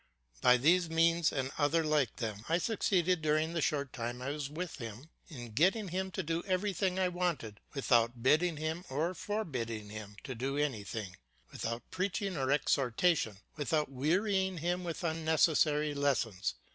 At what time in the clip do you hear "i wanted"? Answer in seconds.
6.97-7.59